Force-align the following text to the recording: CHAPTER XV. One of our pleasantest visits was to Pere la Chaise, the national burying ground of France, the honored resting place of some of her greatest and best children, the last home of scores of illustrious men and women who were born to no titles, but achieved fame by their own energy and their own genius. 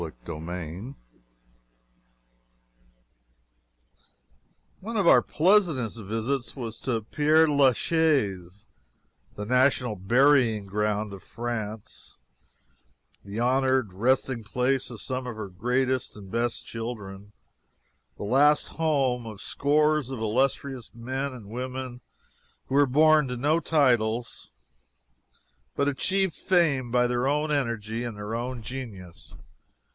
CHAPTER 0.01 0.33
XV. 0.39 0.95
One 4.79 4.97
of 4.97 5.07
our 5.07 5.21
pleasantest 5.21 5.99
visits 6.01 6.55
was 6.55 6.79
to 6.81 7.03
Pere 7.03 7.47
la 7.47 7.71
Chaise, 7.71 8.65
the 9.35 9.45
national 9.45 9.95
burying 9.95 10.65
ground 10.65 11.13
of 11.13 11.21
France, 11.21 12.17
the 13.23 13.39
honored 13.39 13.93
resting 13.93 14.43
place 14.43 14.89
of 14.89 15.01
some 15.03 15.27
of 15.27 15.35
her 15.35 15.49
greatest 15.49 16.17
and 16.17 16.31
best 16.31 16.65
children, 16.65 17.31
the 18.17 18.23
last 18.23 18.69
home 18.69 19.27
of 19.27 19.39
scores 19.39 20.09
of 20.09 20.17
illustrious 20.17 20.89
men 20.95 21.31
and 21.31 21.45
women 21.47 22.01
who 22.65 22.73
were 22.73 22.87
born 22.87 23.27
to 23.27 23.37
no 23.37 23.59
titles, 23.59 24.49
but 25.75 25.87
achieved 25.87 26.33
fame 26.33 26.89
by 26.89 27.05
their 27.05 27.27
own 27.27 27.51
energy 27.51 28.03
and 28.03 28.17
their 28.17 28.33
own 28.33 28.63
genius. 28.63 29.35